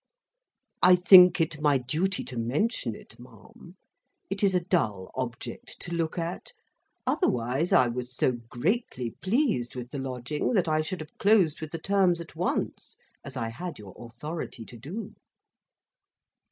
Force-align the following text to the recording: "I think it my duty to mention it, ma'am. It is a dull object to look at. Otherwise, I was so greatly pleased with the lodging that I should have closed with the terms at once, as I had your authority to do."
"I 0.81 0.95
think 0.95 1.39
it 1.39 1.61
my 1.61 1.77
duty 1.77 2.23
to 2.23 2.35
mention 2.35 2.95
it, 2.95 3.19
ma'am. 3.19 3.75
It 4.31 4.41
is 4.41 4.55
a 4.55 4.59
dull 4.65 5.11
object 5.13 5.79
to 5.81 5.93
look 5.93 6.17
at. 6.17 6.53
Otherwise, 7.05 7.71
I 7.71 7.87
was 7.87 8.15
so 8.15 8.31
greatly 8.31 9.11
pleased 9.21 9.75
with 9.75 9.91
the 9.91 9.99
lodging 9.99 10.53
that 10.53 10.67
I 10.67 10.81
should 10.81 11.01
have 11.01 11.15
closed 11.19 11.61
with 11.61 11.69
the 11.69 11.77
terms 11.77 12.19
at 12.19 12.35
once, 12.35 12.95
as 13.23 13.37
I 13.37 13.49
had 13.49 13.77
your 13.77 13.93
authority 13.99 14.65
to 14.65 14.75
do." 14.75 15.13